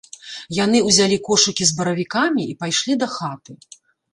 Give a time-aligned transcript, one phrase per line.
[0.59, 3.51] Яны ўзялі кошыкі з баравікамі і пайшлі дахаты.